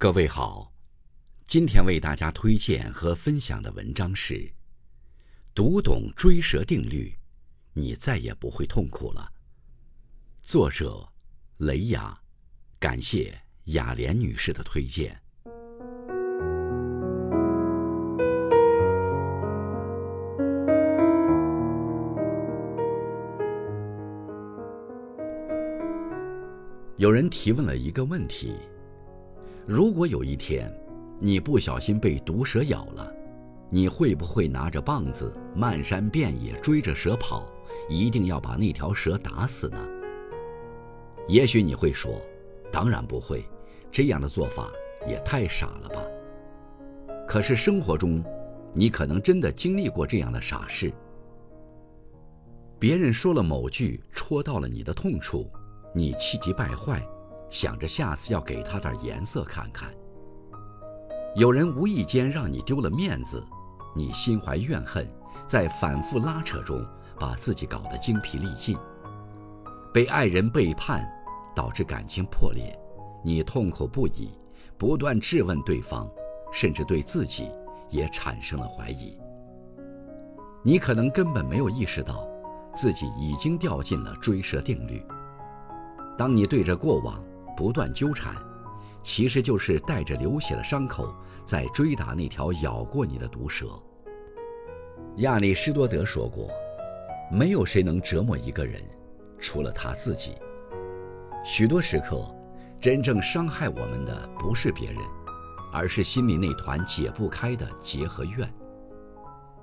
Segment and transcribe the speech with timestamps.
[0.00, 0.72] 各位好，
[1.46, 4.34] 今天为大家推荐和分享的文章是
[5.54, 7.14] 《读懂追蛇定律，
[7.74, 9.30] 你再也不会痛苦了》。
[10.50, 11.06] 作者
[11.58, 12.18] 雷雅，
[12.78, 15.20] 感谢雅莲女士的推荐。
[26.96, 28.54] 有人提问了一个问题。
[29.72, 30.68] 如果有一天，
[31.20, 33.08] 你不小心被毒蛇咬了，
[33.68, 37.46] 你会不会拿着棒子漫山遍野追着蛇跑，
[37.88, 39.78] 一定要把那条蛇打死呢？
[41.28, 42.20] 也许你会说
[42.72, 43.44] ：“当然不会，
[43.92, 44.68] 这样的做法
[45.06, 46.02] 也太傻了吧。”
[47.28, 48.24] 可是生活中，
[48.74, 50.92] 你可能真的经历过这样的傻事。
[52.76, 55.48] 别人说了某句戳到了你的痛处，
[55.94, 57.00] 你气急败坏。
[57.50, 59.90] 想着下次要给他点颜色看看。
[61.36, 63.44] 有人无意间让你丢了面子，
[63.94, 65.06] 你心怀怨恨，
[65.46, 66.84] 在反复拉扯中
[67.18, 68.76] 把自己搞得精疲力尽。
[69.92, 71.08] 被爱人背叛，
[71.54, 72.76] 导致感情破裂，
[73.24, 74.30] 你痛苦不已，
[74.78, 76.08] 不断质问对方，
[76.52, 77.50] 甚至对自己
[77.90, 79.16] 也产生了怀疑。
[80.62, 82.28] 你可能根本没有意识到，
[82.76, 85.04] 自己已经掉进了追蛇定律。
[86.16, 87.20] 当你对着过往。
[87.60, 88.34] 不断纠缠，
[89.02, 93.66] 其实就是带着流血的伤口在追打那条咬过你的毒蛇。
[95.16, 96.48] 亚里士多德说过
[97.30, 98.82] ：“没有谁能折磨一个人，
[99.38, 100.36] 除了他自己。”
[101.44, 102.34] 许多时刻，
[102.80, 105.02] 真正伤害我们的不是别人，
[105.70, 108.50] 而是心里那团解不开的结和怨。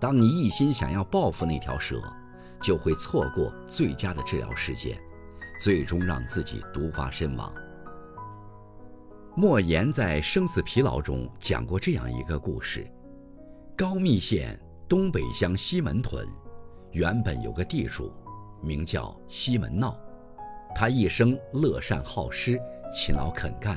[0.00, 2.02] 当你一心想要报复那条蛇，
[2.60, 5.00] 就会错过最佳的治疗时间，
[5.60, 7.54] 最终让自己毒发身亡。
[9.36, 12.86] 莫言在《生死疲劳》中讲过这样一个故事：
[13.76, 14.56] 高密县
[14.88, 16.24] 东北乡西门屯，
[16.92, 18.12] 原本有个地主，
[18.62, 19.98] 名叫西门闹。
[20.72, 22.60] 他一生乐善好施，
[22.94, 23.76] 勤劳肯干，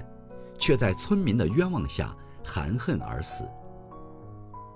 [0.60, 2.16] 却在村民的冤枉下
[2.46, 3.44] 含恨而死。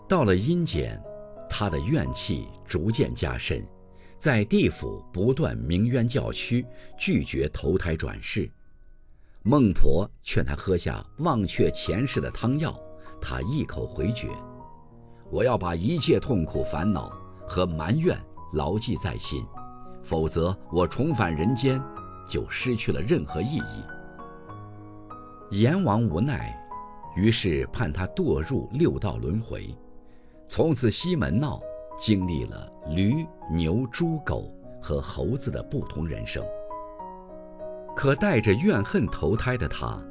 [0.09, 0.99] 到了阴间，
[1.47, 3.63] 他的怨气逐渐加深，
[4.17, 6.65] 在地府不断鸣冤叫屈，
[6.97, 8.49] 拒绝投胎转世。
[9.43, 12.79] 孟婆劝他喝下忘却前世的汤药，
[13.19, 14.29] 他一口回绝
[15.31, 17.11] ：“我要把一切痛苦、烦恼
[17.47, 18.15] 和埋怨
[18.53, 19.43] 牢记在心，
[20.03, 21.81] 否则我重返人间
[22.29, 23.83] 就失去了任何意义。”
[25.49, 26.55] 阎王无奈，
[27.15, 29.75] 于是判他堕入六道轮回。
[30.47, 31.59] 从此，西门闹
[31.99, 36.45] 经历了驴、牛、猪、狗和猴子的不同人生。
[37.95, 40.01] 可带着怨恨投胎的他，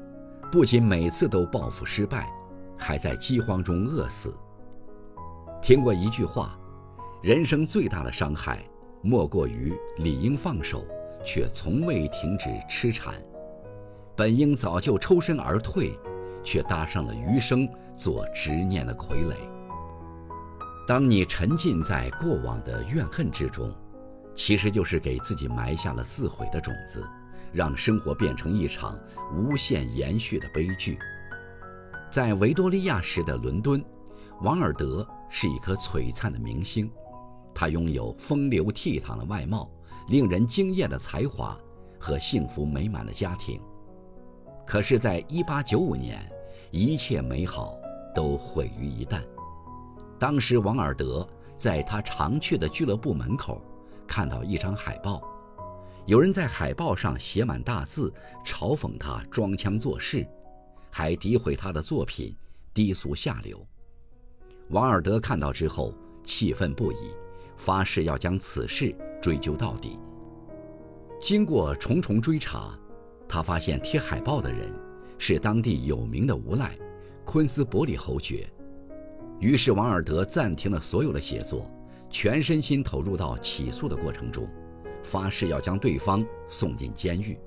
[0.53, 2.31] 不仅每次都报复失败，
[2.77, 4.35] 还在饥荒中饿死。
[5.63, 6.59] 听过一句话：
[7.23, 8.65] 人生最大的伤害，
[9.03, 10.85] 莫过于理应放手，
[11.25, 13.15] 却从未停止痴缠；
[14.17, 15.99] 本应早就抽身而退，
[16.43, 19.35] 却搭上了余生做执念的傀儡。
[20.87, 23.73] 当你沉浸在过往的怨恨之中，
[24.35, 27.03] 其实就是给自己埋下了自毁的种子。
[27.53, 28.99] 让生活变成一场
[29.35, 30.99] 无限延续的悲剧。
[32.11, 33.85] 在维多利亚时的伦敦，
[34.43, 36.91] 王尔德是一颗璀璨的明星，
[37.55, 39.71] 他拥有风流倜傥的外貌、
[40.09, 41.57] 令人惊艳的才华
[41.99, 43.61] 和幸福美满的家庭。
[44.67, 46.33] 可是，在1895年，
[46.71, 47.77] 一切美好
[48.15, 49.21] 都毁于一旦。
[50.19, 53.61] 当时，王尔德在他常去的俱乐部门口
[54.07, 55.23] 看到一张海报。
[56.11, 58.13] 有人在海报上写满大字，
[58.45, 60.27] 嘲讽他装腔作势，
[60.91, 62.37] 还诋毁他的作品
[62.75, 63.65] 低俗下流。
[64.71, 65.95] 王尔德看到之后
[66.25, 67.13] 气愤不已，
[67.57, 70.01] 发誓要将此事追究到底。
[71.21, 72.77] 经过重重追查，
[73.29, 74.69] 他发现贴海报的人
[75.17, 76.77] 是当地有名的无赖
[77.25, 78.53] 昆斯伯里侯爵。
[79.39, 81.71] 于是王尔德暂停了所有的写作，
[82.11, 84.49] 全身心投入到起诉的过程中。
[85.03, 87.39] 发誓要将对方送进监狱。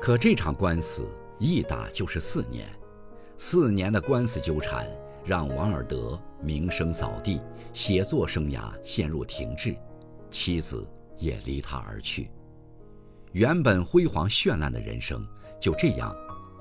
[0.00, 1.04] 可这场官司
[1.38, 2.68] 一打就是四年，
[3.36, 4.86] 四年的官司纠缠
[5.24, 7.40] 让王尔德名声扫地，
[7.72, 9.76] 写作生涯陷入停滞，
[10.30, 12.30] 妻子也离他而去，
[13.32, 15.26] 原本辉煌绚烂的人生
[15.60, 16.14] 就这样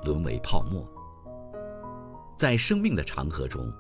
[0.04, 0.88] 沦为泡沫。
[2.38, 3.72] 在生命的长河中，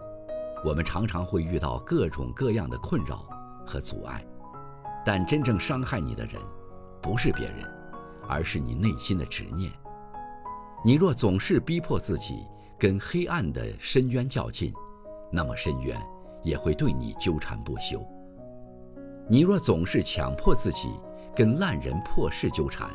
[0.63, 3.27] 我们常常会遇到各种各样的困扰
[3.65, 4.25] 和阻碍。
[5.07, 6.33] 但真正伤害你的人，
[7.01, 7.63] 不是别人，
[8.27, 9.71] 而是你内心的执念。
[10.83, 12.43] 你若总是逼迫自己
[12.77, 14.73] 跟黑暗的深渊较劲，
[15.31, 15.97] 那么深渊
[16.43, 18.05] 也会对你纠缠不休。
[19.29, 20.89] 你若总是强迫自己
[21.33, 22.89] 跟烂人破事纠缠，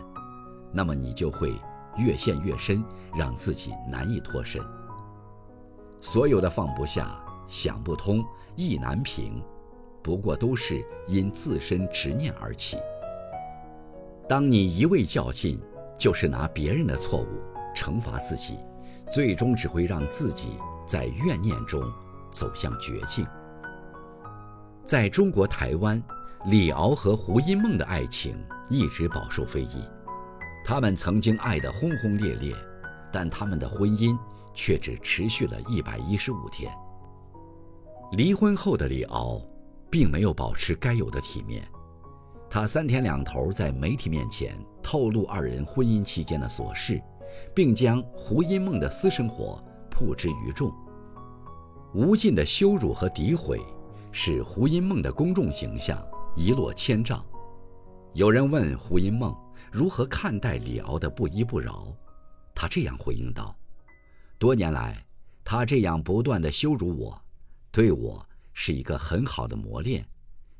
[0.70, 1.54] 那么你就会
[1.96, 2.84] 越陷越深，
[3.16, 4.62] 让自己难以脱身。
[6.02, 8.22] 所有的放不下、想不通、
[8.54, 9.42] 意难平，
[10.02, 12.76] 不过都是因自身执念而起。
[14.28, 15.60] 当你一味较劲，
[15.98, 17.26] 就是拿别人的错误
[17.74, 18.58] 惩罚自己，
[19.10, 20.48] 最终只会让自己
[20.86, 21.82] 在怨念中
[22.32, 23.26] 走向绝境。
[24.84, 26.02] 在中国台湾，
[26.46, 28.34] 李敖和胡因梦的爱情
[28.68, 29.84] 一直饱受非议。
[30.64, 32.54] 他们曾经爱得轰轰烈烈，
[33.12, 34.16] 但他们的婚姻
[34.54, 36.72] 却只持续了一百一十五天。
[38.12, 39.40] 离婚后的李敖，
[39.92, 41.62] 并没有保持该有的体面，
[42.48, 46.98] 他三天两头在媒体面前透露二人婚姻期间的琐事，
[47.54, 50.72] 并将胡因梦的私生活曝之于众。
[51.92, 53.60] 无尽的羞辱和诋毁，
[54.10, 56.02] 使胡因梦的公众形象
[56.34, 57.22] 一落千丈。
[58.14, 59.36] 有人问胡因梦。
[59.70, 61.86] 如何看待李敖的不依不饶？
[62.54, 63.56] 他这样回应道
[64.38, 65.02] ：“多年来，
[65.42, 67.22] 他这样不断的羞辱我，
[67.70, 70.06] 对我是一个很好的磨练。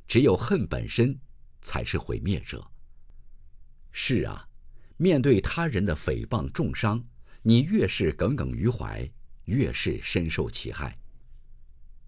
[0.06, 1.18] 只有恨本身，
[1.60, 2.66] 才是毁灭者。
[3.92, 4.48] 是啊，
[4.96, 7.02] 面对他人的诽谤重伤，
[7.42, 9.10] 你越是耿耿于怀，
[9.44, 10.98] 越是深受其害。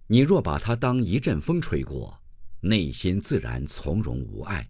[0.06, 2.20] 你若把他当一阵风吹过，
[2.60, 4.69] 内心自然从容无碍。”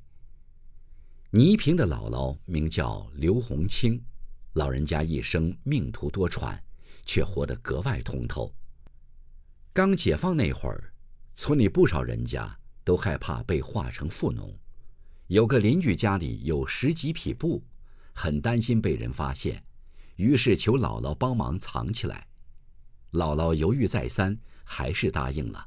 [1.31, 4.01] 倪萍的姥姥名叫刘红清，
[4.53, 6.57] 老人家一生命途多舛，
[7.05, 8.55] 却活得格外通透。
[9.73, 10.94] 刚解放那会儿，
[11.35, 14.57] 村里不少人家都害怕被划成富农。
[15.27, 17.63] 有个邻居家里有十几匹布，
[18.13, 19.63] 很担心被人发现，
[20.17, 22.27] 于是求姥姥帮忙藏起来。
[23.13, 25.67] 姥姥犹豫再三，还是答应了。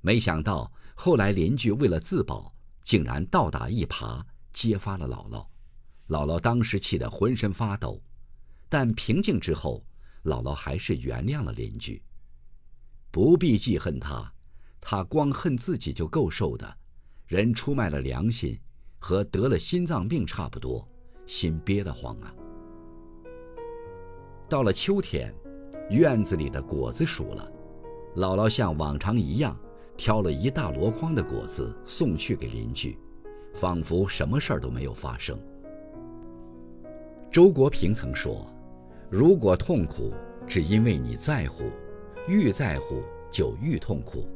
[0.00, 4.24] 没想到后来邻居为了自保，竟然倒打一耙。
[4.50, 5.46] 揭发了姥姥，
[6.08, 8.02] 姥姥当时气得浑身发抖，
[8.68, 9.84] 但平静之后，
[10.24, 12.02] 姥姥还是原谅了邻居。
[13.12, 14.32] 不必记恨他，
[14.90, 16.66] 他光恨自己就够受的，
[17.26, 18.58] 人出卖了良心，
[18.98, 20.88] 和得了心脏病差不多，
[21.26, 22.34] 心憋得慌啊。
[24.48, 25.30] 到了秋天，
[25.90, 27.52] 院子里的果子熟了，
[28.16, 29.54] 姥姥像往常一样，
[29.94, 32.98] 挑了一大箩筐的果子送去给邻居。
[33.52, 35.38] 仿佛什么事儿都没有发生。
[37.30, 38.50] 周国平曾说
[39.12, 40.14] ：“如果痛苦
[40.46, 41.64] 只因为你在乎，
[42.26, 44.26] 愈在乎就愈痛苦；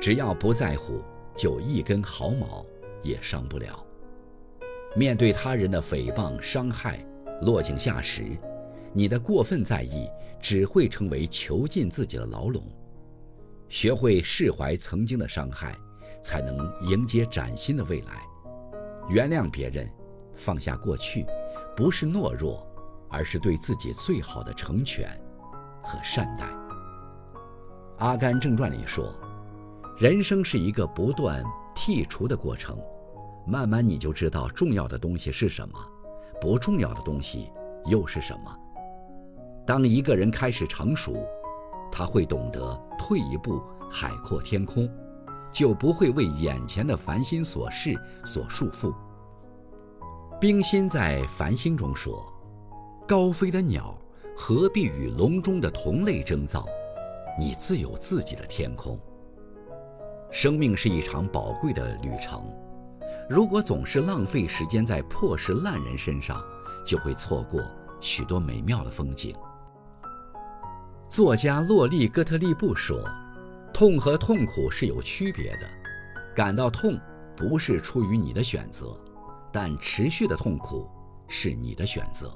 [0.00, 1.02] 只要不在乎，
[1.36, 2.64] 就一根毫毛
[3.02, 3.84] 也伤不了。”
[4.96, 6.98] 面对他人的诽谤伤害，
[7.42, 8.36] 落井下石，
[8.92, 10.08] 你的过分在意
[10.40, 12.60] 只会成为囚禁自己的牢笼。
[13.68, 15.76] 学会释怀曾经的伤害，
[16.20, 18.22] 才能迎接崭新的未来。
[19.08, 19.88] 原谅别人，
[20.34, 21.24] 放下过去，
[21.76, 22.66] 不是懦弱，
[23.08, 25.08] 而是对自己最好的成全
[25.84, 26.46] 和善待。
[27.98, 29.14] 《阿甘正传》里说，
[30.00, 31.44] 人生是一个不断
[31.74, 32.78] 剔除的过程，
[33.46, 35.78] 慢慢你就知道重要的东西是什么，
[36.40, 37.50] 不重要的东西
[37.84, 38.58] 又是什么。
[39.66, 41.22] 当一个人开始成熟，
[41.92, 43.60] 他会懂得退一步，
[43.90, 44.88] 海阔天空。
[45.52, 48.94] 就不会为眼前的烦心琐事所束缚。
[50.40, 52.24] 冰心在《繁星》中说
[53.06, 53.98] ：“高飞的鸟
[54.36, 56.64] 何必与笼中的同类争造？
[57.36, 58.96] 你自有自己的天空。”
[60.30, 62.44] 生命是一场宝贵的旅程，
[63.28, 66.40] 如果总是浪费时间在破事烂人身上，
[66.86, 67.62] 就会错过
[68.00, 69.34] 许多美妙的风景。
[71.08, 73.08] 作家洛丽·戈特利布说。
[73.72, 75.60] 痛和痛苦是有区别的，
[76.34, 76.98] 感到痛
[77.36, 78.98] 不是出于你的选择，
[79.52, 80.90] 但持续的痛苦
[81.28, 82.30] 是你的选择。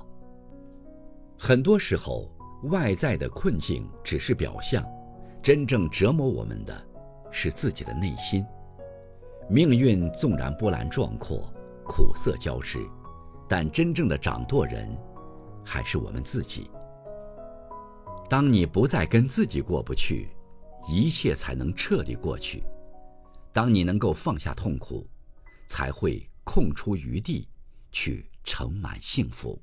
[1.37, 2.31] 很多时候，
[2.71, 4.83] 外在的困境只是表象，
[5.43, 6.87] 真正折磨我们的，
[7.35, 8.47] 是自己的内心。
[9.51, 11.53] 命运纵然波澜壮阔，
[11.85, 12.79] 苦涩交织，
[13.49, 14.89] 但真正的掌舵人，
[15.63, 16.71] 还是我们自己。
[18.31, 20.31] 当你不再跟自己过不去。
[20.87, 22.63] 一切才能彻底过去。
[23.55, 25.09] 当你能够放下痛苦，
[25.67, 27.49] 才会空出余地
[27.91, 29.59] 去盛满幸福。